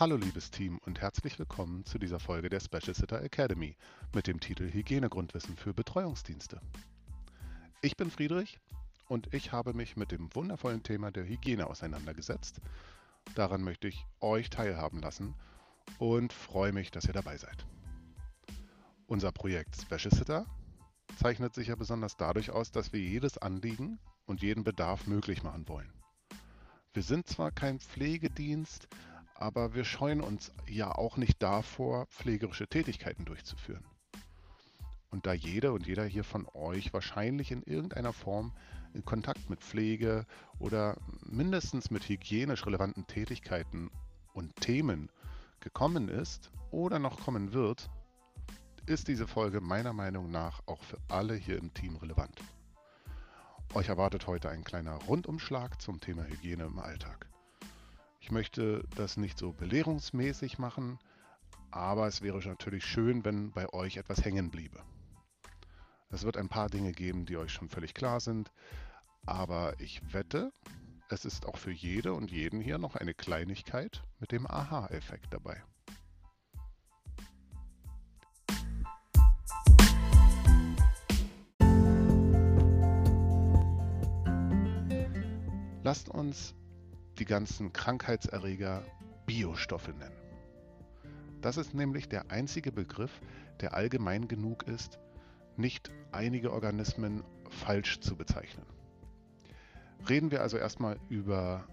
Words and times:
Hallo 0.00 0.16
liebes 0.16 0.50
Team 0.50 0.78
und 0.86 1.02
herzlich 1.02 1.38
willkommen 1.38 1.84
zu 1.84 1.98
dieser 1.98 2.20
Folge 2.20 2.48
der 2.48 2.60
Special 2.60 2.94
Sitter 2.94 3.22
Academy 3.22 3.76
mit 4.14 4.28
dem 4.28 4.40
Titel 4.40 4.72
Hygienegrundwissen 4.72 5.58
für 5.58 5.74
Betreuungsdienste. 5.74 6.58
Ich 7.82 7.98
bin 7.98 8.10
Friedrich 8.10 8.58
und 9.08 9.34
ich 9.34 9.52
habe 9.52 9.74
mich 9.74 9.98
mit 9.98 10.10
dem 10.10 10.34
wundervollen 10.34 10.82
Thema 10.82 11.10
der 11.10 11.28
Hygiene 11.28 11.66
auseinandergesetzt. 11.66 12.62
Daran 13.34 13.62
möchte 13.62 13.88
ich 13.88 14.06
euch 14.20 14.48
teilhaben 14.48 15.02
lassen 15.02 15.34
und 15.98 16.32
freue 16.32 16.72
mich, 16.72 16.90
dass 16.90 17.04
ihr 17.04 17.12
dabei 17.12 17.36
seid. 17.36 17.66
Unser 19.06 19.32
Projekt 19.32 19.76
Special 19.82 20.16
Sitter 20.16 20.46
zeichnet 21.18 21.54
sich 21.54 21.68
ja 21.68 21.74
besonders 21.74 22.16
dadurch 22.16 22.50
aus, 22.52 22.72
dass 22.72 22.94
wir 22.94 23.00
jedes 23.00 23.36
Anliegen 23.36 23.98
und 24.24 24.40
jeden 24.40 24.64
Bedarf 24.64 25.06
möglich 25.06 25.42
machen 25.42 25.68
wollen. 25.68 25.92
Wir 26.94 27.02
sind 27.02 27.28
zwar 27.28 27.50
kein 27.50 27.80
Pflegedienst, 27.80 28.88
aber 29.40 29.74
wir 29.74 29.84
scheuen 29.84 30.20
uns 30.20 30.52
ja 30.68 30.92
auch 30.92 31.16
nicht 31.16 31.42
davor, 31.42 32.06
pflegerische 32.06 32.68
Tätigkeiten 32.68 33.24
durchzuführen. 33.24 33.84
Und 35.10 35.26
da 35.26 35.32
jede 35.32 35.72
und 35.72 35.86
jeder 35.86 36.04
hier 36.04 36.24
von 36.24 36.46
euch 36.52 36.92
wahrscheinlich 36.92 37.50
in 37.50 37.62
irgendeiner 37.62 38.12
Form 38.12 38.52
in 38.92 39.04
Kontakt 39.04 39.48
mit 39.48 39.60
Pflege 39.60 40.26
oder 40.58 40.98
mindestens 41.24 41.90
mit 41.90 42.08
hygienisch 42.08 42.66
relevanten 42.66 43.06
Tätigkeiten 43.06 43.90
und 44.34 44.54
Themen 44.56 45.10
gekommen 45.60 46.08
ist 46.08 46.50
oder 46.70 46.98
noch 46.98 47.18
kommen 47.20 47.52
wird, 47.52 47.90
ist 48.86 49.08
diese 49.08 49.26
Folge 49.26 49.60
meiner 49.60 49.94
Meinung 49.94 50.30
nach 50.30 50.60
auch 50.66 50.82
für 50.82 50.98
alle 51.08 51.34
hier 51.34 51.58
im 51.58 51.72
Team 51.72 51.96
relevant. 51.96 52.40
Euch 53.72 53.88
erwartet 53.88 54.26
heute 54.26 54.50
ein 54.50 54.64
kleiner 54.64 54.96
Rundumschlag 55.06 55.80
zum 55.80 56.00
Thema 56.00 56.24
Hygiene 56.24 56.64
im 56.64 56.78
Alltag. 56.78 57.29
Ich 58.20 58.30
möchte 58.30 58.84
das 58.96 59.16
nicht 59.16 59.38
so 59.38 59.52
belehrungsmäßig 59.52 60.58
machen, 60.58 60.98
aber 61.70 62.06
es 62.06 62.20
wäre 62.20 62.38
natürlich 62.38 62.84
schön, 62.84 63.24
wenn 63.24 63.50
bei 63.50 63.72
euch 63.72 63.96
etwas 63.96 64.24
hängen 64.24 64.50
bliebe. 64.50 64.82
Es 66.10 66.24
wird 66.24 66.36
ein 66.36 66.50
paar 66.50 66.68
Dinge 66.68 66.92
geben, 66.92 67.24
die 67.24 67.38
euch 67.38 67.50
schon 67.50 67.70
völlig 67.70 67.94
klar 67.94 68.20
sind, 68.20 68.52
aber 69.24 69.80
ich 69.80 70.12
wette, 70.12 70.52
es 71.08 71.24
ist 71.24 71.46
auch 71.46 71.56
für 71.56 71.72
jede 71.72 72.12
und 72.12 72.30
jeden 72.30 72.60
hier 72.60 72.78
noch 72.78 72.94
eine 72.94 73.14
Kleinigkeit 73.14 74.04
mit 74.18 74.32
dem 74.32 74.46
Aha-Effekt 74.46 75.32
dabei. 75.32 75.62
Lasst 85.82 86.10
uns 86.10 86.54
die 87.20 87.26
ganzen 87.26 87.72
Krankheitserreger 87.72 88.82
Biostoffe 89.26 89.92
nennen. 89.92 90.16
Das 91.40 91.56
ist 91.56 91.74
nämlich 91.74 92.08
der 92.08 92.30
einzige 92.30 92.72
Begriff, 92.72 93.20
der 93.60 93.74
allgemein 93.74 94.26
genug 94.26 94.64
ist, 94.64 94.98
nicht 95.56 95.90
einige 96.12 96.52
Organismen 96.52 97.22
falsch 97.48 98.00
zu 98.00 98.16
bezeichnen. 98.16 98.66
Reden 100.08 100.30
wir 100.30 100.40
also 100.40 100.56
erstmal 100.56 100.98
über 101.08 101.66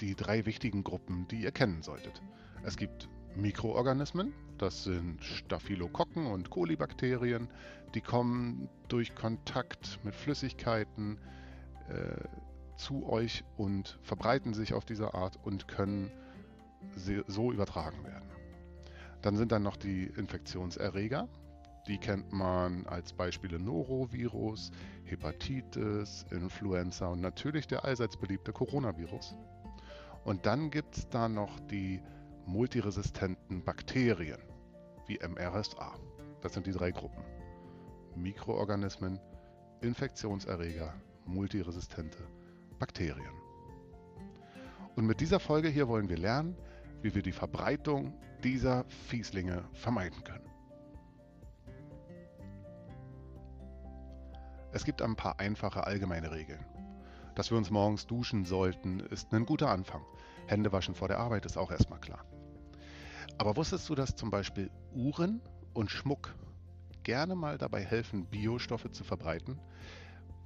die 0.00 0.14
drei 0.14 0.46
wichtigen 0.46 0.84
Gruppen, 0.84 1.26
die 1.28 1.40
ihr 1.40 1.52
kennen 1.52 1.82
solltet. 1.82 2.22
Es 2.62 2.76
gibt 2.76 3.08
Mikroorganismen, 3.34 4.32
das 4.58 4.84
sind 4.84 5.22
Staphylokokken 5.24 6.26
und 6.26 6.50
Kolibakterien, 6.50 7.48
die 7.94 8.00
kommen 8.00 8.68
durch 8.88 9.14
Kontakt 9.14 10.00
mit 10.04 10.14
Flüssigkeiten, 10.14 11.18
äh, 11.88 12.28
zu 12.76 13.08
euch 13.08 13.44
und 13.56 13.98
verbreiten 14.02 14.54
sich 14.54 14.74
auf 14.74 14.84
diese 14.84 15.14
Art 15.14 15.38
und 15.42 15.68
können 15.68 16.10
so 17.26 17.52
übertragen 17.52 18.04
werden. 18.04 18.28
Dann 19.22 19.36
sind 19.36 19.52
dann 19.52 19.62
noch 19.62 19.76
die 19.76 20.04
Infektionserreger. 20.04 21.28
Die 21.86 21.98
kennt 21.98 22.32
man 22.32 22.86
als 22.86 23.12
Beispiele 23.12 23.58
Norovirus, 23.58 24.70
Hepatitis, 25.04 26.26
Influenza 26.30 27.08
und 27.08 27.20
natürlich 27.20 27.66
der 27.66 27.84
allseits 27.84 28.16
beliebte 28.16 28.52
Coronavirus. 28.52 29.36
Und 30.24 30.46
dann 30.46 30.70
gibt 30.70 30.96
es 30.96 31.08
da 31.08 31.28
noch 31.28 31.58
die 31.60 32.00
multiresistenten 32.46 33.64
Bakterien, 33.64 34.40
wie 35.06 35.18
MRSA. 35.18 35.94
Das 36.40 36.54
sind 36.54 36.66
die 36.66 36.72
drei 36.72 36.90
Gruppen. 36.90 37.22
Mikroorganismen, 38.14 39.20
Infektionserreger, 39.80 40.94
multiresistente 41.24 42.26
Bakterien. 42.82 43.30
Und 44.96 45.06
mit 45.06 45.20
dieser 45.20 45.38
Folge 45.38 45.68
hier 45.68 45.86
wollen 45.86 46.08
wir 46.08 46.18
lernen, 46.18 46.56
wie 47.00 47.14
wir 47.14 47.22
die 47.22 47.30
Verbreitung 47.30 48.12
dieser 48.42 48.84
Fieslinge 49.06 49.62
vermeiden 49.72 50.24
können. 50.24 50.50
Es 54.72 54.84
gibt 54.84 55.00
ein 55.00 55.14
paar 55.14 55.38
einfache 55.38 55.86
allgemeine 55.86 56.32
Regeln. 56.32 56.58
Dass 57.36 57.52
wir 57.52 57.56
uns 57.56 57.70
morgens 57.70 58.08
duschen 58.08 58.44
sollten, 58.44 58.98
ist 58.98 59.32
ein 59.32 59.46
guter 59.46 59.70
Anfang. 59.70 60.04
Hände 60.48 60.72
waschen 60.72 60.96
vor 60.96 61.06
der 61.06 61.20
Arbeit 61.20 61.46
ist 61.46 61.56
auch 61.56 61.70
erstmal 61.70 62.00
klar. 62.00 62.24
Aber 63.38 63.54
wusstest 63.54 63.88
du, 63.90 63.94
dass 63.94 64.16
zum 64.16 64.30
Beispiel 64.30 64.72
Uhren 64.92 65.40
und 65.72 65.92
Schmuck 65.92 66.34
gerne 67.04 67.36
mal 67.36 67.58
dabei 67.58 67.84
helfen, 67.84 68.26
Biostoffe 68.26 68.90
zu 68.90 69.04
verbreiten, 69.04 69.60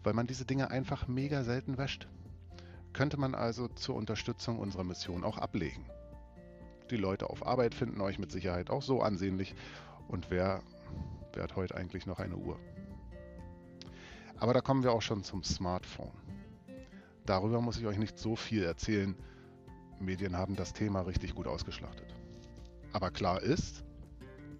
weil 0.02 0.12
man 0.12 0.26
diese 0.26 0.44
Dinge 0.44 0.70
einfach 0.70 1.08
mega 1.08 1.42
selten 1.42 1.78
wäscht? 1.78 2.06
Könnte 2.96 3.18
man 3.18 3.34
also 3.34 3.68
zur 3.68 3.94
Unterstützung 3.94 4.58
unserer 4.58 4.82
Mission 4.82 5.22
auch 5.22 5.36
ablegen. 5.36 5.84
Die 6.90 6.96
Leute 6.96 7.28
auf 7.28 7.46
Arbeit 7.46 7.74
finden 7.74 8.00
euch 8.00 8.18
mit 8.18 8.32
Sicherheit 8.32 8.70
auch 8.70 8.80
so 8.80 9.02
ansehnlich 9.02 9.54
und 10.08 10.30
wer, 10.30 10.62
wer 11.34 11.42
hat 11.42 11.56
heute 11.56 11.74
eigentlich 11.74 12.06
noch 12.06 12.20
eine 12.20 12.36
Uhr? 12.36 12.58
Aber 14.38 14.54
da 14.54 14.62
kommen 14.62 14.82
wir 14.82 14.92
auch 14.92 15.02
schon 15.02 15.24
zum 15.24 15.44
Smartphone. 15.44 16.16
Darüber 17.26 17.60
muss 17.60 17.76
ich 17.76 17.84
euch 17.84 17.98
nicht 17.98 18.18
so 18.18 18.34
viel 18.34 18.62
erzählen. 18.62 19.14
Medien 20.00 20.34
haben 20.34 20.56
das 20.56 20.72
Thema 20.72 21.02
richtig 21.02 21.34
gut 21.34 21.46
ausgeschlachtet. 21.46 22.14
Aber 22.94 23.10
klar 23.10 23.42
ist, 23.42 23.84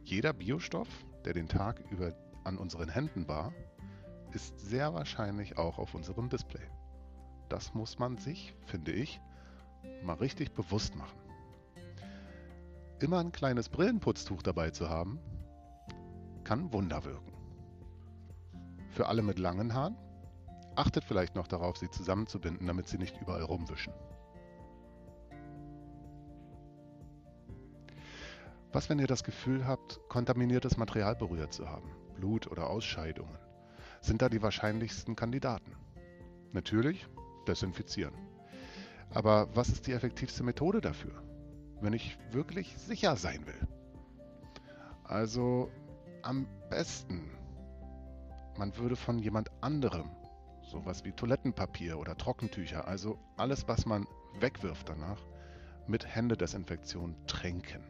jeder 0.05 0.35
Biostoff, 0.35 0.89
der 1.25 1.33
den 1.33 1.49
Tag 1.49 1.81
über 1.91 2.13
an 2.45 2.59
unseren 2.59 2.91
Händen 2.91 3.29
war, 3.29 3.55
ist 4.33 4.59
sehr 4.61 4.93
wahrscheinlich 4.93 5.57
auch 5.57 5.79
auf 5.79 5.95
unserem 5.95 6.29
Display. 6.29 6.69
Das 7.49 7.75
muss 7.75 7.99
man 7.99 8.19
sich, 8.19 8.55
finde 8.67 8.93
ich, 8.93 9.21
mal 10.03 10.15
richtig 10.15 10.53
bewusst 10.53 10.97
machen. 10.97 11.19
Immer 13.01 13.21
ein 13.21 13.33
kleines 13.33 13.69
Brillenputztuch 13.69 14.43
dabei 14.43 14.71
zu 14.71 14.89
haben, 14.89 15.19
kann 16.45 16.73
Wunder 16.73 17.05
wirken. 17.05 17.33
Für 18.91 19.07
alle 19.07 19.23
mit 19.23 19.39
langen 19.39 19.75
Haaren, 19.75 19.97
achtet 20.75 21.05
vielleicht 21.05 21.35
noch 21.35 21.47
darauf, 21.47 21.77
sie 21.77 21.91
zusammenzubinden, 21.91 22.67
damit 22.67 22.89
sie 22.89 22.99
nicht 22.99 23.21
überall 23.21 23.43
rumwischen. 23.43 23.93
Was, 28.73 28.91
wenn 28.91 28.99
ihr 28.99 29.07
das 29.07 29.25
Gefühl 29.25 29.67
habt, 29.67 30.01
kontaminiertes 30.09 30.77
Material 30.77 31.17
berührt 31.17 31.53
zu 31.53 31.69
haben, 31.69 31.91
Blut 32.17 32.47
oder 32.47 32.69
Ausscheidungen, 32.69 33.39
sind 34.01 34.23
da 34.23 34.29
die 34.29 34.43
wahrscheinlichsten 34.43 35.17
Kandidaten. 35.17 35.73
Natürlich 36.53 37.07
desinfizieren. 37.47 38.15
Aber 39.11 39.49
was 39.55 39.69
ist 39.69 39.87
die 39.87 39.93
effektivste 39.93 40.43
Methode 40.43 40.81
dafür, 40.81 41.23
wenn 41.81 41.93
ich 41.93 42.19
wirklich 42.33 42.77
sicher 42.79 43.17
sein 43.17 43.47
will? 43.47 43.69
Also 45.05 45.71
am 46.23 46.47
besten, 46.69 47.31
man 48.59 48.77
würde 48.77 48.97
von 48.97 49.19
jemand 49.19 49.51
anderem 49.61 50.11
sowas 50.63 51.05
wie 51.05 51.13
Toilettenpapier 51.13 51.99
oder 51.99 52.17
Trockentücher, 52.17 52.89
also 52.89 53.19
alles, 53.37 53.69
was 53.69 53.87
man 53.87 54.07
wegwirft 54.41 54.89
danach, 54.89 55.23
mit 55.87 56.05
Händedesinfektion 56.05 57.15
tränken 57.27 57.85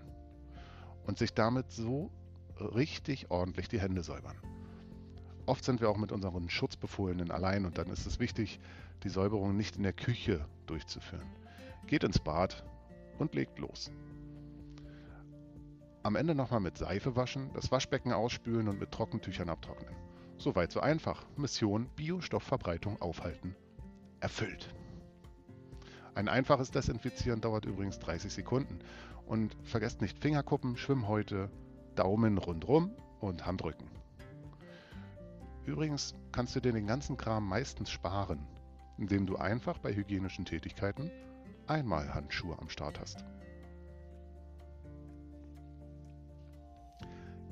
und 1.06 1.19
sich 1.19 1.32
damit 1.32 1.70
so 1.73 2.11
richtig 2.59 3.31
ordentlich 3.31 3.69
die 3.69 3.81
Hände 3.81 4.02
säubern. 4.02 4.37
Oft 5.47 5.64
sind 5.64 5.81
wir 5.81 5.88
auch 5.88 5.97
mit 5.97 6.12
unseren 6.12 6.50
Schutzbefohlenen 6.50 7.31
allein 7.31 7.64
und 7.64 7.79
dann 7.79 7.88
ist 7.88 8.06
es 8.06 8.19
wichtig, 8.19 8.61
die 9.02 9.08
Säuberung 9.08 9.56
nicht 9.56 9.76
in 9.76 9.82
der 9.82 9.93
Küche 9.93 10.44
durchzuführen. 10.66 11.28
Geht 11.87 12.04
ins 12.04 12.19
Bad 12.19 12.64
und 13.19 13.34
legt 13.34 13.58
los. 13.58 13.90
Am 16.02 16.16
Ende 16.16 16.34
nochmal 16.34 16.60
mit 16.60 16.78
Seife 16.78 17.16
waschen, 17.16 17.50
das 17.54 17.70
Waschbecken 17.72 18.12
ausspülen 18.12 18.69
und 18.69 18.78
mit 18.78 18.93
Trockentüchern 18.93 19.48
abtrocknen. 19.48 19.94
Soweit 20.38 20.70
so 20.70 20.81
einfach. 20.81 21.25
Mission 21.37 21.88
Biostoffverbreitung 21.96 23.00
aufhalten. 23.00 23.56
Erfüllt. 24.20 24.72
Ein 26.14 26.28
einfaches 26.28 26.70
Desinfizieren 26.70 27.40
dauert 27.40 27.64
übrigens 27.64 27.99
30 27.99 28.32
Sekunden. 28.32 28.78
Und 29.26 29.56
vergesst 29.64 30.00
nicht 30.00 30.19
Fingerkuppen, 30.19 30.76
Schwimmhäute, 30.76 31.50
Daumen 31.96 32.38
rundrum 32.38 32.92
und 33.20 33.44
Handrücken. 33.44 33.90
Übrigens 35.64 36.14
kannst 36.31 36.54
du 36.54 36.60
dir 36.60 36.72
den 36.72 36.87
ganzen 36.87 37.16
Kram 37.16 37.49
meistens 37.49 37.90
sparen, 37.90 38.46
indem 38.98 39.26
du 39.26 39.37
einfach 39.37 39.78
bei 39.78 39.94
hygienischen 39.94 40.44
Tätigkeiten 40.44 41.10
einmal 41.66 42.14
Handschuhe 42.14 42.58
am 42.58 42.69
Start 42.69 43.00
hast. 43.00 43.25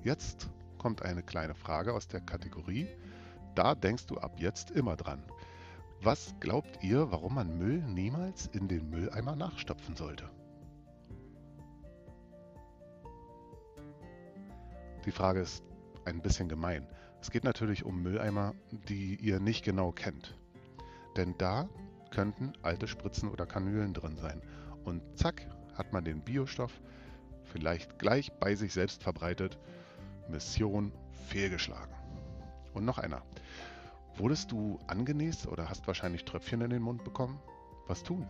Jetzt 0.02 0.50
kommt 0.78 1.02
eine 1.02 1.22
kleine 1.22 1.54
Frage 1.54 1.94
aus 1.94 2.08
der 2.08 2.20
Kategorie, 2.20 2.88
da 3.54 3.74
denkst 3.74 4.06
du 4.06 4.18
ab 4.18 4.38
jetzt 4.38 4.70
immer 4.70 4.96
dran. 4.96 5.22
Was 6.02 6.34
glaubt 6.40 6.82
ihr, 6.82 7.10
warum 7.10 7.36
man 7.36 7.56
Müll 7.56 7.82
niemals 7.82 8.46
in 8.48 8.68
den 8.68 8.90
Mülleimer 8.90 9.36
nachstopfen 9.36 9.96
sollte? 9.96 10.28
Die 15.06 15.10
Frage 15.10 15.40
ist 15.40 15.64
ein 16.04 16.20
bisschen 16.20 16.48
gemein. 16.48 16.86
Es 17.20 17.30
geht 17.30 17.44
natürlich 17.44 17.84
um 17.84 18.02
Mülleimer, 18.02 18.54
die 18.70 19.16
ihr 19.16 19.40
nicht 19.40 19.64
genau 19.64 19.92
kennt. 19.92 20.36
Denn 21.16 21.34
da 21.38 21.68
könnten 22.10 22.52
alte 22.62 22.86
Spritzen 22.86 23.30
oder 23.30 23.46
Kanülen 23.46 23.94
drin 23.94 24.16
sein. 24.16 24.42
Und 24.84 25.02
zack, 25.16 25.46
hat 25.74 25.92
man 25.92 26.04
den 26.04 26.20
Biostoff 26.20 26.80
vielleicht 27.44 27.98
gleich 27.98 28.32
bei 28.38 28.54
sich 28.54 28.72
selbst 28.72 29.02
verbreitet. 29.02 29.58
Mission 30.28 30.92
fehlgeschlagen. 31.28 31.94
Und 32.72 32.84
noch 32.84 32.98
einer. 32.98 33.22
Wurdest 34.16 34.52
du 34.52 34.78
angenäst 34.86 35.46
oder 35.46 35.68
hast 35.68 35.86
wahrscheinlich 35.86 36.24
Tröpfchen 36.24 36.60
in 36.60 36.70
den 36.70 36.82
Mund 36.82 37.04
bekommen? 37.04 37.40
Was 37.86 38.02
tun? 38.02 38.26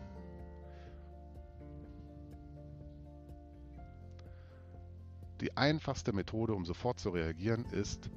Die 5.41 5.57
einfachste 5.57 6.13
Methode, 6.13 6.55
um 6.55 6.65
sofort 6.65 6.99
zu 6.99 7.11
reagieren, 7.11 7.67
ist 7.67 8.11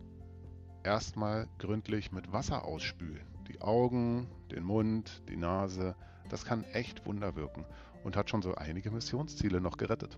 erstmal 0.83 1.47
gründlich 1.57 2.11
mit 2.11 2.31
Wasser 2.31 2.63
ausspülen. 2.63 3.36
Die 3.47 3.61
Augen, 3.61 4.27
den 4.51 4.63
Mund, 4.63 5.23
die 5.29 5.37
Nase, 5.37 5.95
das 6.29 6.45
kann 6.45 6.63
echt 6.73 7.05
Wunder 7.05 7.35
wirken 7.35 7.65
und 8.03 8.17
hat 8.17 8.29
schon 8.29 8.41
so 8.41 8.55
einige 8.55 8.91
Missionsziele 8.91 9.61
noch 9.61 9.77
gerettet. 9.77 10.17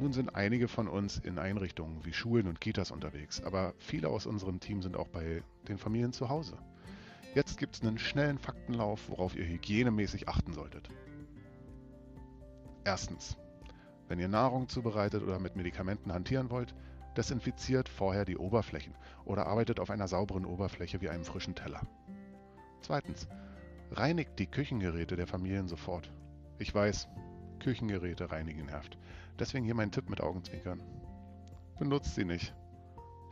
Nun 0.00 0.12
sind 0.12 0.36
einige 0.36 0.68
von 0.68 0.86
uns 0.86 1.18
in 1.18 1.38
Einrichtungen 1.38 2.04
wie 2.04 2.12
Schulen 2.12 2.46
und 2.46 2.60
Kitas 2.60 2.92
unterwegs, 2.92 3.42
aber 3.42 3.74
viele 3.78 4.08
aus 4.08 4.26
unserem 4.26 4.60
Team 4.60 4.80
sind 4.80 4.96
auch 4.96 5.08
bei 5.08 5.42
den 5.66 5.76
Familien 5.76 6.12
zu 6.12 6.28
Hause. 6.28 6.56
Jetzt 7.34 7.58
gibt 7.58 7.74
es 7.74 7.82
einen 7.82 7.98
schnellen 7.98 8.38
Faktenlauf, 8.38 9.08
worauf 9.08 9.36
ihr 9.36 9.44
hygienemäßig 9.44 10.28
achten 10.28 10.52
solltet. 10.52 10.88
Erstens, 12.84 13.36
wenn 14.06 14.20
ihr 14.20 14.28
Nahrung 14.28 14.68
zubereitet 14.68 15.22
oder 15.22 15.40
mit 15.40 15.56
Medikamenten 15.56 16.12
hantieren 16.12 16.48
wollt, 16.50 16.74
desinfiziert 17.18 17.88
vorher 17.88 18.24
die 18.24 18.38
Oberflächen 18.38 18.94
oder 19.26 19.46
arbeitet 19.46 19.80
auf 19.80 19.90
einer 19.90 20.08
sauberen 20.08 20.46
Oberfläche 20.46 21.02
wie 21.02 21.10
einem 21.10 21.24
frischen 21.24 21.54
Teller. 21.54 21.82
Zweitens, 22.80 23.28
reinigt 23.90 24.38
die 24.38 24.46
Küchengeräte 24.46 25.16
der 25.16 25.26
Familien 25.26 25.68
sofort. 25.68 26.10
Ich 26.58 26.74
weiß, 26.74 27.08
Küchengeräte 27.58 28.30
reinigen 28.30 28.66
nervt. 28.66 28.96
Deswegen 29.38 29.64
hier 29.66 29.74
mein 29.74 29.92
Tipp 29.92 30.08
mit 30.08 30.20
Augenzwinkern. 30.20 30.82
Benutzt 31.78 32.14
sie 32.14 32.24
nicht. 32.24 32.54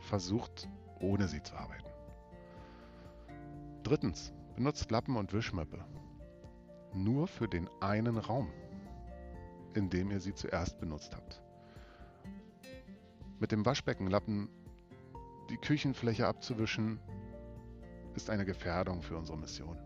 Versucht, 0.01 0.67
ohne 0.99 1.27
sie 1.27 1.41
zu 1.41 1.55
arbeiten. 1.55 1.89
Drittens, 3.83 4.33
benutzt 4.55 4.91
Lappen 4.91 5.15
und 5.15 5.33
Wischmöppe. 5.33 5.83
Nur 6.93 7.27
für 7.27 7.47
den 7.47 7.69
einen 7.81 8.17
Raum 8.17 8.51
indem 9.77 10.11
ihr 10.11 10.19
sie 10.19 10.33
zuerst 10.33 10.79
benutzt 10.79 11.15
habt. 11.15 11.41
Mit 13.39 13.51
dem 13.51 13.65
Waschbeckenlappen 13.65 14.49
die 15.51 15.57
Küchenfläche 15.57 16.25
abzuwischen, 16.25 16.99
ist 18.15 18.31
eine 18.31 18.45
Gefährdung 18.45 19.03
für 19.03 19.15
unsere 19.15 19.37
Mission. 19.37 19.77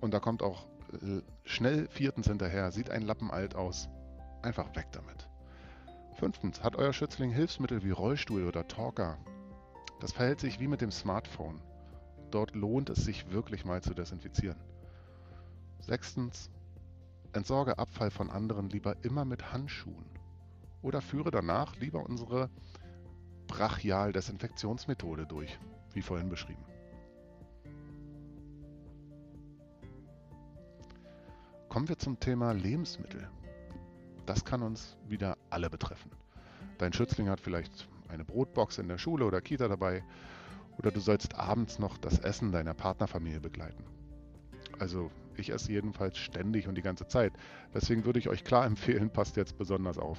Und 0.00 0.14
da 0.14 0.20
kommt 0.20 0.42
auch 0.42 0.66
äh, 0.92 1.20
schnell 1.44 1.86
viertens 1.88 2.28
hinterher, 2.28 2.72
sieht 2.72 2.90
ein 2.90 3.02
Lappen 3.02 3.30
alt 3.30 3.54
aus. 3.54 3.90
Einfach 4.40 4.74
weg 4.74 4.86
damit. 4.92 5.28
Fünftens, 6.14 6.62
hat 6.62 6.76
euer 6.76 6.94
Schützling 6.94 7.30
Hilfsmittel 7.30 7.84
wie 7.84 7.90
Rollstuhl 7.90 8.46
oder 8.46 8.66
Talker? 8.66 9.18
Das 10.00 10.12
verhält 10.12 10.40
sich 10.40 10.60
wie 10.60 10.68
mit 10.68 10.80
dem 10.80 10.90
Smartphone. 10.90 11.60
Dort 12.30 12.54
lohnt 12.54 12.88
es 12.88 13.04
sich 13.04 13.30
wirklich 13.30 13.66
mal 13.66 13.82
zu 13.82 13.92
desinfizieren. 13.92 14.58
Sechstens, 15.80 16.50
Entsorge 17.34 17.78
Abfall 17.78 18.10
von 18.10 18.30
anderen 18.30 18.70
lieber 18.70 18.96
immer 19.02 19.26
mit 19.26 19.52
Handschuhen 19.52 20.17
oder 20.82 21.00
führe 21.00 21.30
danach 21.30 21.76
lieber 21.76 22.04
unsere 22.04 22.50
Brachial-Desinfektionsmethode 23.48 25.26
durch, 25.26 25.58
wie 25.92 26.02
vorhin 26.02 26.28
beschrieben. 26.28 26.64
Kommen 31.68 31.88
wir 31.88 31.98
zum 31.98 32.18
Thema 32.18 32.52
Lebensmittel. 32.52 33.28
Das 34.26 34.44
kann 34.44 34.62
uns 34.62 34.96
wieder 35.06 35.36
alle 35.50 35.70
betreffen. 35.70 36.10
Dein 36.78 36.92
Schützling 36.92 37.28
hat 37.28 37.40
vielleicht 37.40 37.88
eine 38.08 38.24
Brotbox 38.24 38.78
in 38.78 38.88
der 38.88 38.98
Schule 38.98 39.24
oder 39.24 39.40
Kita 39.40 39.68
dabei 39.68 40.02
oder 40.78 40.90
du 40.90 41.00
sollst 41.00 41.34
abends 41.34 41.78
noch 41.78 41.98
das 41.98 42.18
Essen 42.20 42.52
deiner 42.52 42.74
Partnerfamilie 42.74 43.40
begleiten. 43.40 43.84
Also 44.78 45.10
ich 45.36 45.50
esse 45.50 45.72
jedenfalls 45.72 46.18
ständig 46.18 46.68
und 46.68 46.74
die 46.76 46.82
ganze 46.82 47.06
Zeit. 47.06 47.32
Deswegen 47.74 48.04
würde 48.04 48.18
ich 48.18 48.28
euch 48.28 48.44
klar 48.44 48.64
empfehlen, 48.66 49.10
passt 49.10 49.36
jetzt 49.36 49.58
besonders 49.58 49.98
auf. 49.98 50.18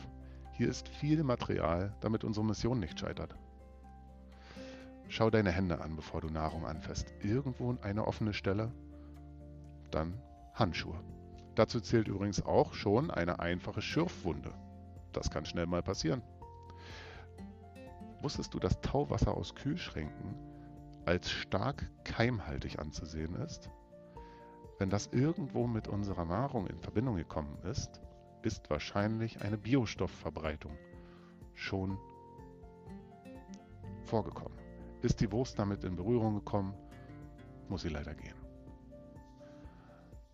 Hier 0.60 0.68
ist 0.68 0.90
viel 0.90 1.24
Material, 1.24 1.94
damit 2.02 2.26
unsere 2.26 2.46
Mission 2.46 2.82
nicht 2.82 3.00
scheitert. 3.00 3.34
Schau 5.08 5.30
deine 5.30 5.52
Hände 5.52 5.80
an, 5.80 5.96
bevor 5.96 6.20
du 6.20 6.28
Nahrung 6.28 6.66
anfasst. 6.66 7.14
Irgendwo 7.24 7.78
eine 7.82 8.06
offene 8.06 8.34
Stelle? 8.34 8.70
Dann 9.90 10.22
Handschuhe. 10.54 11.00
Dazu 11.56 11.80
zählt 11.80 12.10
übrigens 12.10 12.46
auch 12.46 12.74
schon 12.74 13.10
eine 13.10 13.40
einfache 13.40 13.82
Schürfwunde. 13.82 14.54
Das 15.14 15.32
kann 15.32 15.46
schnell 15.46 15.66
mal 15.66 15.82
passieren. 15.82 16.22
Wusstest 18.22 18.54
du, 18.54 18.60
dass 18.60 18.82
Tauwasser 18.82 19.38
aus 19.38 19.56
Kühlschränken 19.56 20.36
als 21.06 21.32
stark 21.32 21.90
keimhaltig 22.04 22.80
anzusehen 22.80 23.36
ist? 23.36 23.70
Wenn 24.78 24.90
das 24.90 25.08
irgendwo 25.14 25.68
mit 25.68 25.88
unserer 25.88 26.26
Nahrung 26.26 26.68
in 26.68 26.82
Verbindung 26.82 27.16
gekommen 27.16 27.58
ist, 27.64 28.02
ist 28.42 28.70
wahrscheinlich 28.70 29.42
eine 29.42 29.58
Biostoffverbreitung 29.58 30.72
schon 31.56 31.98
vorgekommen. 34.04 34.58
Ist 35.02 35.22
die 35.22 35.32
Wurst 35.32 35.60
damit 35.60 35.84
in 35.84 35.96
Berührung 35.96 36.36
gekommen, 36.36 36.74
muss 37.70 37.82
sie 37.82 37.90
leider 37.90 38.14
gehen. 38.14 38.36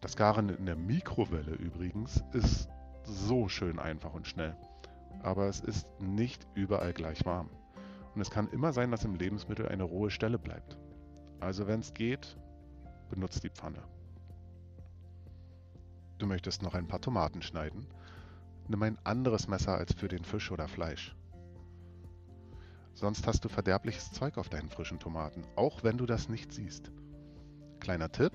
Das 0.02 0.16
Garen 0.16 0.50
in 0.50 0.66
der 0.66 0.76
Mikrowelle 0.76 1.56
übrigens 1.56 2.24
ist 2.34 2.70
so 3.04 3.48
schön 3.48 3.80
einfach 3.80 4.14
und 4.14 4.28
schnell. 4.28 4.56
Aber 5.24 5.48
es 5.48 5.60
ist 5.60 5.88
nicht 6.00 6.46
überall 6.54 6.94
gleich 6.94 7.26
warm. 7.26 7.50
Und 8.14 8.22
es 8.22 8.30
kann 8.30 8.50
immer 8.50 8.72
sein, 8.72 8.92
dass 8.92 9.04
im 9.04 9.16
Lebensmittel 9.16 9.68
eine 9.68 9.84
rohe 9.84 10.10
Stelle 10.10 10.38
bleibt. 10.38 10.78
Also 11.40 11.68
wenn 11.68 11.80
es 11.82 11.94
geht, 11.94 12.38
benutzt 13.10 13.44
die 13.44 13.50
Pfanne. 13.50 13.84
Du 16.18 16.28
möchtest 16.28 16.62
noch 16.62 16.76
ein 16.76 16.88
paar 16.88 17.02
Tomaten 17.02 17.42
schneiden? 17.42 17.88
Nimm 18.68 18.82
ein 18.84 18.98
anderes 19.04 19.48
Messer 19.48 19.76
als 19.76 19.94
für 19.94 20.08
den 20.08 20.24
Fisch 20.24 20.52
oder 20.52 20.68
Fleisch. 20.68 21.16
Sonst 22.94 23.28
hast 23.28 23.44
du 23.44 23.50
verderbliches 23.50 24.12
Zeug 24.12 24.38
auf 24.38 24.48
deinen 24.48 24.70
frischen 24.70 25.00
Tomaten, 25.00 25.46
auch 25.56 25.84
wenn 25.84 25.98
du 25.98 26.06
das 26.06 26.30
nicht 26.30 26.54
siehst. 26.54 26.92
Kleiner 27.82 28.12
Tipp. 28.12 28.32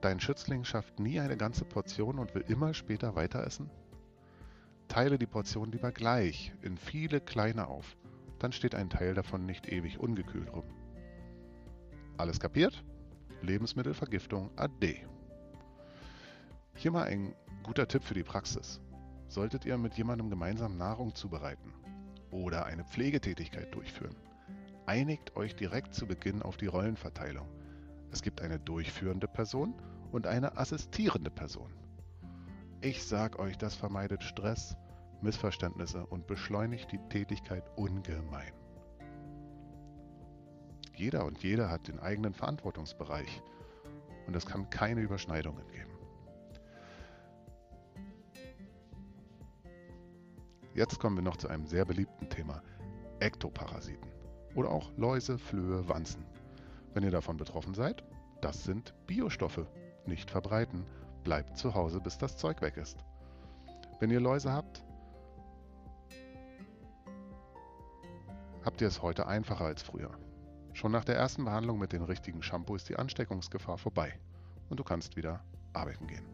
Dein 0.00 0.18
Schützling 0.18 0.64
schafft 0.64 0.98
nie 0.98 1.20
eine 1.20 1.36
ganze 1.36 1.64
Portion 1.64 2.18
und 2.18 2.34
will 2.34 2.44
immer 2.48 2.74
später 2.74 3.14
weiter 3.14 3.46
essen? 3.46 3.70
Teile 4.88 5.18
die 5.18 5.26
Portion 5.26 5.70
lieber 5.70 5.92
gleich 5.92 6.52
in 6.60 6.76
viele 6.76 7.20
kleine 7.20 7.68
auf, 7.68 7.96
dann 8.40 8.50
steht 8.50 8.74
ein 8.74 8.90
Teil 8.90 9.14
davon 9.14 9.46
nicht 9.46 9.68
ewig 9.68 10.00
ungekühlt 10.00 10.52
rum. 10.52 10.64
Alles 12.18 12.40
kapiert? 12.40 12.84
Lebensmittelvergiftung 13.40 14.50
ade. 14.56 14.96
Hier 16.74 16.90
mal 16.90 17.04
ein 17.04 17.34
guter 17.62 17.86
Tipp 17.86 18.02
für 18.02 18.14
die 18.14 18.24
Praxis. 18.24 18.80
Solltet 19.28 19.64
ihr 19.64 19.78
mit 19.78 19.94
jemandem 19.94 20.30
gemeinsam 20.30 20.76
Nahrung 20.76 21.14
zubereiten 21.14 21.72
oder 22.30 22.66
eine 22.66 22.84
Pflegetätigkeit 22.84 23.74
durchführen, 23.74 24.16
einigt 24.86 25.36
euch 25.36 25.54
direkt 25.54 25.94
zu 25.94 26.06
Beginn 26.06 26.42
auf 26.42 26.56
die 26.56 26.66
Rollenverteilung. 26.66 27.46
Es 28.10 28.22
gibt 28.22 28.40
eine 28.40 28.58
durchführende 28.58 29.28
Person 29.28 29.74
und 30.10 30.26
eine 30.26 30.56
assistierende 30.58 31.30
Person. 31.30 31.72
Ich 32.80 33.04
sag 33.04 33.38
euch, 33.38 33.56
das 33.56 33.76
vermeidet 33.76 34.22
Stress, 34.24 34.76
Missverständnisse 35.20 36.04
und 36.06 36.26
beschleunigt 36.26 36.90
die 36.90 37.00
Tätigkeit 37.08 37.64
ungemein. 37.76 38.52
Jeder 40.96 41.24
und 41.24 41.42
jede 41.42 41.70
hat 41.70 41.88
den 41.88 42.00
eigenen 42.00 42.34
Verantwortungsbereich 42.34 43.40
und 44.26 44.34
es 44.34 44.46
kann 44.46 44.68
keine 44.68 45.00
Überschneidungen 45.00 45.66
geben. 45.68 45.91
Jetzt 50.74 50.98
kommen 50.98 51.16
wir 51.16 51.22
noch 51.22 51.36
zu 51.36 51.48
einem 51.48 51.66
sehr 51.66 51.84
beliebten 51.84 52.30
Thema, 52.30 52.62
Ektoparasiten 53.20 54.10
oder 54.54 54.70
auch 54.70 54.90
Läuse, 54.96 55.36
Flöhe, 55.36 55.86
Wanzen. 55.86 56.24
Wenn 56.94 57.02
ihr 57.02 57.10
davon 57.10 57.36
betroffen 57.36 57.74
seid, 57.74 58.02
das 58.40 58.64
sind 58.64 58.94
Biostoffe. 59.06 59.66
Nicht 60.06 60.30
verbreiten, 60.30 60.86
bleibt 61.24 61.58
zu 61.58 61.74
Hause, 61.74 62.00
bis 62.00 62.16
das 62.16 62.38
Zeug 62.38 62.62
weg 62.62 62.78
ist. 62.78 63.04
Wenn 64.00 64.10
ihr 64.10 64.20
Läuse 64.20 64.50
habt, 64.50 64.82
habt 68.64 68.80
ihr 68.80 68.88
es 68.88 69.02
heute 69.02 69.26
einfacher 69.26 69.66
als 69.66 69.82
früher. 69.82 70.10
Schon 70.72 70.92
nach 70.92 71.04
der 71.04 71.16
ersten 71.16 71.44
Behandlung 71.44 71.78
mit 71.78 71.92
dem 71.92 72.02
richtigen 72.02 72.42
Shampoo 72.42 72.76
ist 72.76 72.88
die 72.88 72.96
Ansteckungsgefahr 72.96 73.76
vorbei 73.76 74.18
und 74.70 74.80
du 74.80 74.84
kannst 74.84 75.16
wieder 75.16 75.44
arbeiten 75.74 76.06
gehen. 76.06 76.24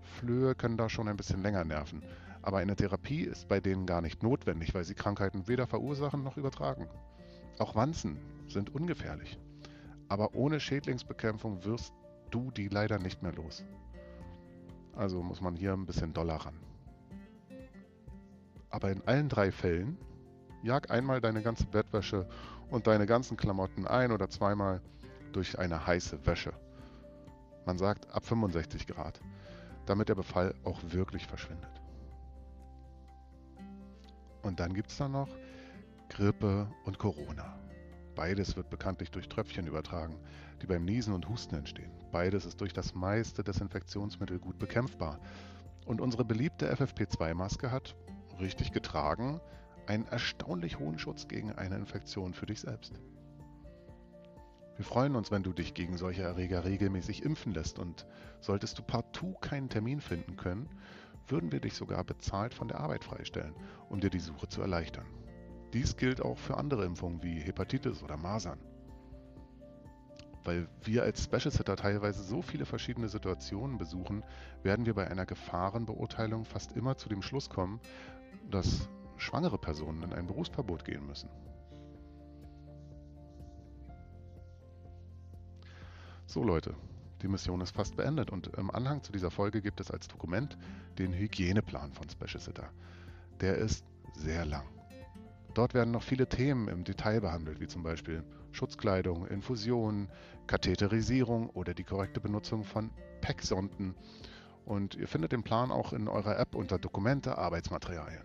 Flöhe 0.00 0.54
können 0.54 0.76
da 0.76 0.88
schon 0.88 1.08
ein 1.08 1.16
bisschen 1.16 1.42
länger 1.42 1.64
nerven, 1.64 2.02
aber 2.42 2.58
eine 2.58 2.76
Therapie 2.76 3.22
ist 3.22 3.48
bei 3.48 3.60
denen 3.60 3.86
gar 3.86 4.00
nicht 4.00 4.22
notwendig, 4.22 4.74
weil 4.74 4.84
sie 4.84 4.94
Krankheiten 4.94 5.48
weder 5.48 5.66
verursachen 5.66 6.22
noch 6.22 6.36
übertragen. 6.36 6.88
Auch 7.58 7.74
Wanzen 7.74 8.18
sind 8.48 8.74
ungefährlich, 8.74 9.38
aber 10.08 10.34
ohne 10.34 10.60
Schädlingsbekämpfung 10.60 11.64
wirst 11.64 11.94
du 12.30 12.50
die 12.50 12.68
leider 12.68 12.98
nicht 12.98 13.22
mehr 13.22 13.32
los. 13.32 13.64
Also 14.94 15.22
muss 15.22 15.40
man 15.40 15.54
hier 15.54 15.72
ein 15.72 15.86
bisschen 15.86 16.12
doller 16.12 16.36
ran. 16.36 16.58
Aber 18.70 18.90
in 18.90 19.06
allen 19.06 19.28
drei 19.28 19.52
Fällen 19.52 19.96
jag 20.62 20.90
einmal 20.90 21.20
deine 21.20 21.42
ganze 21.42 21.66
Bettwäsche 21.66 22.28
und 22.70 22.86
deine 22.86 23.06
ganzen 23.06 23.36
Klamotten 23.36 23.86
ein 23.86 24.12
oder 24.12 24.30
zweimal 24.30 24.80
durch 25.32 25.58
eine 25.58 25.86
heiße 25.86 26.26
Wäsche. 26.26 26.52
Man 27.66 27.78
sagt 27.78 28.10
ab 28.10 28.24
65 28.24 28.86
Grad, 28.86 29.20
damit 29.86 30.08
der 30.08 30.14
Befall 30.14 30.54
auch 30.64 30.80
wirklich 30.82 31.26
verschwindet. 31.26 31.81
Und 34.42 34.60
dann 34.60 34.74
gibt 34.74 34.90
es 34.90 34.96
da 34.96 35.08
noch 35.08 35.28
Grippe 36.08 36.68
und 36.84 36.98
Corona. 36.98 37.58
Beides 38.14 38.56
wird 38.56 38.68
bekanntlich 38.68 39.10
durch 39.10 39.28
Tröpfchen 39.28 39.66
übertragen, 39.66 40.16
die 40.60 40.66
beim 40.66 40.84
Niesen 40.84 41.14
und 41.14 41.28
Husten 41.28 41.54
entstehen. 41.54 41.90
Beides 42.10 42.44
ist 42.44 42.60
durch 42.60 42.72
das 42.72 42.94
meiste 42.94 43.42
Desinfektionsmittel 43.42 44.38
gut 44.38 44.58
bekämpfbar. 44.58 45.18
Und 45.86 46.00
unsere 46.00 46.24
beliebte 46.24 46.72
FFP2-Maske 46.72 47.70
hat, 47.70 47.96
richtig 48.38 48.72
getragen, 48.72 49.40
einen 49.86 50.06
erstaunlich 50.06 50.78
hohen 50.78 50.98
Schutz 50.98 51.26
gegen 51.26 51.52
eine 51.52 51.76
Infektion 51.76 52.34
für 52.34 52.46
dich 52.46 52.60
selbst. 52.60 52.92
Wir 54.76 54.84
freuen 54.84 55.16
uns, 55.16 55.30
wenn 55.30 55.42
du 55.42 55.52
dich 55.52 55.74
gegen 55.74 55.96
solche 55.96 56.22
Erreger 56.22 56.64
regelmäßig 56.64 57.22
impfen 57.24 57.52
lässt 57.52 57.78
und 57.78 58.06
solltest 58.40 58.78
du 58.78 58.82
partout 58.82 59.34
keinen 59.40 59.68
Termin 59.68 60.00
finden 60.00 60.36
können, 60.36 60.68
würden 61.28 61.52
wir 61.52 61.60
dich 61.60 61.74
sogar 61.74 62.04
bezahlt 62.04 62.54
von 62.54 62.68
der 62.68 62.80
Arbeit 62.80 63.04
freistellen, 63.04 63.54
um 63.88 64.00
dir 64.00 64.10
die 64.10 64.20
Suche 64.20 64.48
zu 64.48 64.60
erleichtern. 64.60 65.06
Dies 65.72 65.96
gilt 65.96 66.20
auch 66.20 66.38
für 66.38 66.56
andere 66.56 66.84
Impfungen 66.84 67.22
wie 67.22 67.40
Hepatitis 67.40 68.02
oder 68.02 68.16
Masern. 68.16 68.58
Weil 70.44 70.68
wir 70.82 71.04
als 71.04 71.24
Special 71.24 71.50
Sitter 71.50 71.76
teilweise 71.76 72.22
so 72.22 72.42
viele 72.42 72.66
verschiedene 72.66 73.08
Situationen 73.08 73.78
besuchen, 73.78 74.24
werden 74.62 74.86
wir 74.86 74.94
bei 74.94 75.08
einer 75.08 75.24
Gefahrenbeurteilung 75.24 76.44
fast 76.44 76.72
immer 76.72 76.96
zu 76.96 77.08
dem 77.08 77.22
Schluss 77.22 77.48
kommen, 77.48 77.80
dass 78.50 78.88
schwangere 79.16 79.58
Personen 79.58 80.02
in 80.02 80.12
ein 80.12 80.26
Berufsverbot 80.26 80.84
gehen 80.84 81.06
müssen. 81.06 81.30
So 86.26 86.42
Leute, 86.42 86.74
die 87.22 87.28
Mission 87.28 87.60
ist 87.60 87.74
fast 87.74 87.96
beendet 87.96 88.30
und 88.30 88.48
im 88.58 88.70
Anhang 88.70 89.02
zu 89.02 89.12
dieser 89.12 89.30
Folge 89.30 89.62
gibt 89.62 89.80
es 89.80 89.90
als 89.90 90.08
Dokument 90.08 90.58
den 90.98 91.12
Hygieneplan 91.12 91.92
von 91.92 92.08
Special 92.08 92.40
Sitter. 92.40 92.68
Der 93.40 93.56
ist 93.56 93.84
sehr 94.14 94.44
lang. 94.44 94.64
Dort 95.54 95.74
werden 95.74 95.90
noch 95.90 96.02
viele 96.02 96.28
Themen 96.28 96.68
im 96.68 96.84
Detail 96.84 97.20
behandelt, 97.20 97.60
wie 97.60 97.68
zum 97.68 97.82
Beispiel 97.82 98.24
Schutzkleidung, 98.52 99.26
Infusion, 99.26 100.08
Katheterisierung 100.46 101.50
oder 101.50 101.74
die 101.74 101.84
korrekte 101.84 102.20
Benutzung 102.20 102.64
von 102.64 102.90
PEC-Sonden. 103.20 103.94
Und 104.64 104.94
ihr 104.94 105.08
findet 105.08 105.32
den 105.32 105.42
Plan 105.42 105.70
auch 105.70 105.92
in 105.92 106.08
eurer 106.08 106.38
App 106.38 106.54
unter 106.54 106.78
Dokumente, 106.78 107.36
Arbeitsmaterialien. 107.36 108.24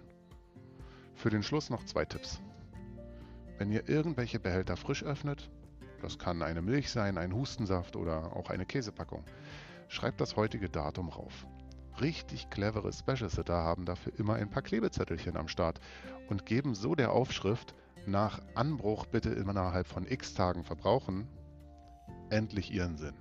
Für 1.16 1.30
den 1.30 1.44
Schluss 1.44 1.70
noch 1.70 1.84
zwei 1.86 2.06
Tipps. 2.06 2.42
Wenn 3.58 3.72
ihr 3.72 3.90
irgendwelche 3.90 4.40
Behälter 4.40 4.78
frisch 4.78 5.04
öffnet, 5.04 5.50
das 6.02 6.18
kann 6.18 6.42
eine 6.42 6.62
Milch 6.62 6.92
sein, 6.92 7.18
ein 7.18 7.34
Hustensaft 7.34 7.96
oder 7.96 8.36
auch 8.36 8.50
eine 8.50 8.66
Käsepackung, 8.66 9.24
schreibt 9.88 10.22
das 10.22 10.36
heutige 10.36 10.70
Datum 10.70 11.10
rauf. 11.10 11.48
Richtig 12.02 12.50
clevere 12.50 12.94
Special 12.94 13.30
Sitter 13.30 13.56
haben 13.56 13.86
dafür 13.86 14.14
immer 14.18 14.36
ein 14.36 14.50
paar 14.50 14.62
Klebezettelchen 14.62 15.36
am 15.38 15.48
Start 15.48 15.80
und 16.30 16.46
geben 16.46 16.76
so 16.76 16.96
der 16.96 17.12
Aufschrift 17.12 17.74
nach 18.06 18.42
Anbruch 18.56 19.06
bitte 19.06 19.30
innerhalb 19.30 19.88
von 19.88 20.06
x 20.08 20.34
Tagen 20.34 20.64
verbrauchen 20.64 21.28
endlich 22.30 22.72
ihren 22.74 22.98
Sinn. 22.98 23.16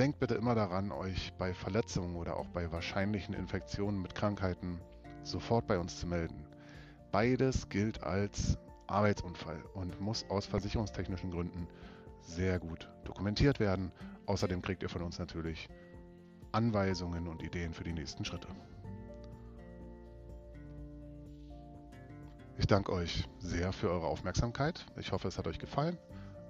denkt 0.00 0.18
bitte 0.18 0.34
immer 0.34 0.54
daran, 0.54 0.92
euch 0.92 1.34
bei 1.36 1.52
Verletzungen 1.52 2.16
oder 2.16 2.36
auch 2.36 2.46
bei 2.48 2.72
wahrscheinlichen 2.72 3.34
Infektionen 3.34 4.00
mit 4.00 4.14
Krankheiten 4.14 4.80
sofort 5.24 5.66
bei 5.66 5.78
uns 5.78 6.00
zu 6.00 6.06
melden. 6.06 6.46
Beides 7.12 7.68
gilt 7.68 8.02
als 8.02 8.56
Arbeitsunfall 8.90 9.62
und 9.74 10.00
muss 10.00 10.24
aus 10.28 10.46
versicherungstechnischen 10.46 11.30
Gründen 11.30 11.66
sehr 12.22 12.58
gut 12.58 12.88
dokumentiert 13.04 13.60
werden. 13.60 13.92
Außerdem 14.26 14.62
kriegt 14.62 14.82
ihr 14.82 14.88
von 14.88 15.02
uns 15.02 15.18
natürlich 15.18 15.68
Anweisungen 16.52 17.28
und 17.28 17.42
Ideen 17.42 17.72
für 17.72 17.84
die 17.84 17.92
nächsten 17.92 18.24
Schritte. 18.24 18.48
Ich 22.58 22.66
danke 22.66 22.92
euch 22.92 23.26
sehr 23.38 23.72
für 23.72 23.90
eure 23.90 24.06
Aufmerksamkeit. 24.06 24.84
Ich 24.96 25.12
hoffe, 25.12 25.28
es 25.28 25.38
hat 25.38 25.46
euch 25.46 25.58
gefallen. 25.58 25.96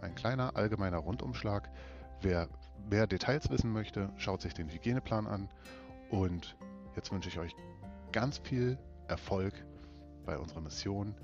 Ein 0.00 0.14
kleiner 0.14 0.56
allgemeiner 0.56 0.98
Rundumschlag. 0.98 1.70
Wer 2.20 2.48
mehr 2.88 3.06
Details 3.06 3.48
wissen 3.50 3.72
möchte, 3.72 4.10
schaut 4.16 4.40
sich 4.40 4.54
den 4.54 4.68
Hygieneplan 4.68 5.26
an. 5.26 5.48
Und 6.10 6.56
jetzt 6.96 7.12
wünsche 7.12 7.28
ich 7.28 7.38
euch 7.38 7.54
ganz 8.10 8.38
viel 8.38 8.76
Erfolg 9.06 9.54
bei 10.26 10.36
unserer 10.36 10.60
Mission 10.60 11.14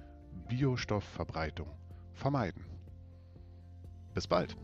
Biostoffverbreitung 0.48 1.68
vermeiden. 2.14 2.64
Bis 4.14 4.26
bald. 4.26 4.56